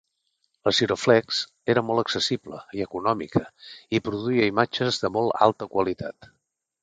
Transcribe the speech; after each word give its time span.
La 0.67 0.71
Ciro-flex 0.75 1.41
era 1.73 1.83
molt 1.89 2.03
accessible 2.03 2.61
i 2.79 2.81
econòmica 2.87 3.41
i 3.99 4.03
produïa 4.07 4.49
imatges 4.53 4.99
de 5.03 5.11
molt 5.19 5.39
alta 5.49 5.69
qualitat. 5.77 6.31